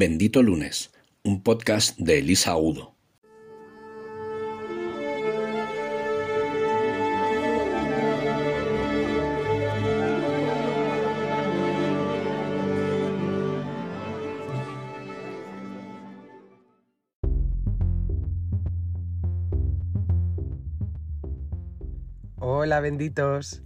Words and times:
Bendito 0.00 0.44
Lunes, 0.44 0.92
un 1.24 1.42
podcast 1.42 1.98
de 1.98 2.20
Elisa 2.20 2.52
Agudo. 2.52 2.94
Hola 22.36 22.78
benditos, 22.78 23.64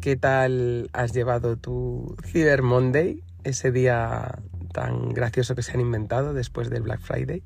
¿qué 0.00 0.16
tal 0.16 0.88
has 0.94 1.12
llevado 1.12 1.58
tu 1.58 2.16
Cyber 2.24 2.62
Monday? 2.62 3.22
Ese 3.44 3.70
día 3.72 4.42
tan 4.78 5.08
gracioso 5.08 5.56
que 5.56 5.62
se 5.64 5.72
han 5.72 5.80
inventado 5.80 6.34
después 6.34 6.70
del 6.70 6.82
Black 6.82 7.00
Friday. 7.00 7.42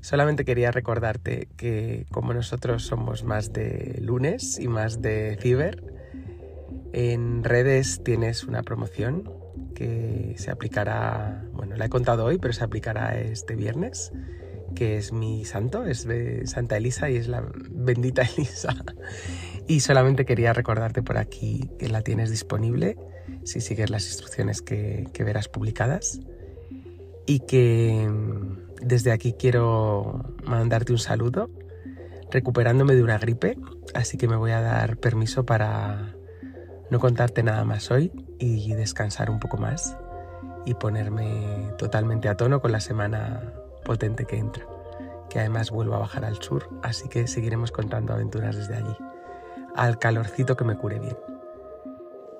Solamente 0.00 0.46
quería 0.46 0.70
recordarte 0.70 1.48
que 1.58 2.06
como 2.10 2.32
nosotros 2.32 2.84
somos 2.84 3.22
más 3.22 3.52
de 3.52 3.98
lunes 4.00 4.58
y 4.58 4.66
más 4.68 5.02
de 5.02 5.36
ciber, 5.42 5.84
en 6.94 7.44
redes 7.44 8.02
tienes 8.02 8.44
una 8.44 8.62
promoción 8.62 9.30
que 9.74 10.36
se 10.38 10.50
aplicará, 10.50 11.44
bueno, 11.52 11.76
la 11.76 11.84
he 11.84 11.88
contado 11.90 12.24
hoy, 12.24 12.38
pero 12.38 12.54
se 12.54 12.64
aplicará 12.64 13.20
este 13.20 13.56
viernes, 13.56 14.10
que 14.74 14.96
es 14.96 15.12
mi 15.12 15.44
santo, 15.44 15.84
es 15.84 16.06
de 16.06 16.46
Santa 16.46 16.78
Elisa 16.78 17.10
y 17.10 17.16
es 17.16 17.28
la 17.28 17.44
bendita 17.72 18.22
Elisa. 18.36 18.74
Y 19.68 19.80
solamente 19.80 20.24
quería 20.24 20.54
recordarte 20.54 21.02
por 21.02 21.18
aquí 21.18 21.68
que 21.78 21.90
la 21.90 22.00
tienes 22.00 22.30
disponible 22.30 22.96
si 23.44 23.60
sigues 23.60 23.90
las 23.90 24.06
instrucciones 24.06 24.62
que, 24.62 25.08
que 25.12 25.24
verás 25.24 25.48
publicadas 25.48 26.20
y 27.26 27.40
que 27.40 28.08
mm, 28.08 28.86
desde 28.86 29.12
aquí 29.12 29.34
quiero 29.34 30.34
mandarte 30.44 30.92
un 30.92 30.98
saludo 30.98 31.50
recuperándome 32.30 32.94
de 32.94 33.02
una 33.02 33.18
gripe, 33.18 33.56
así 33.94 34.18
que 34.18 34.26
me 34.26 34.36
voy 34.36 34.50
a 34.50 34.60
dar 34.60 34.96
permiso 34.96 35.46
para 35.46 36.14
no 36.90 36.98
contarte 36.98 37.42
nada 37.42 37.64
más 37.64 37.90
hoy 37.90 38.10
y 38.38 38.72
descansar 38.74 39.30
un 39.30 39.38
poco 39.38 39.56
más 39.56 39.96
y 40.64 40.74
ponerme 40.74 41.70
totalmente 41.78 42.28
a 42.28 42.36
tono 42.36 42.60
con 42.60 42.72
la 42.72 42.80
semana 42.80 43.52
potente 43.84 44.24
que 44.24 44.36
entra, 44.36 44.66
que 45.30 45.38
además 45.38 45.70
vuelvo 45.70 45.94
a 45.94 45.98
bajar 45.98 46.24
al 46.24 46.42
sur, 46.42 46.68
así 46.82 47.08
que 47.08 47.26
seguiremos 47.26 47.70
contando 47.70 48.12
aventuras 48.12 48.56
desde 48.56 48.76
allí, 48.76 48.96
al 49.76 49.98
calorcito 49.98 50.56
que 50.56 50.64
me 50.64 50.76
cure 50.76 50.98
bien. 50.98 51.16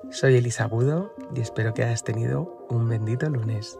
Soy 0.09 0.35
Elisa 0.35 0.65
Agudo 0.65 1.13
y 1.33 1.41
espero 1.41 1.73
que 1.73 1.83
hayas 1.83 2.03
tenido 2.03 2.65
un 2.69 2.87
bendito 2.87 3.29
lunes. 3.29 3.79